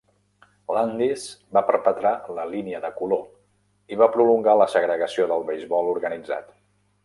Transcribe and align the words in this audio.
Landis 0.75 1.25
va 1.57 1.63
perpetrar 1.67 2.13
la 2.39 2.47
línia 2.55 2.81
de 2.87 2.91
color 3.03 3.95
i 3.95 4.01
va 4.03 4.11
prolongar 4.19 4.59
la 4.63 4.71
segregació 4.77 5.31
del 5.35 5.49
beisbol 5.53 5.95
organitzat. 5.97 6.53